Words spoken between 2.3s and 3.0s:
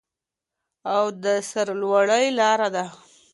لاره ده.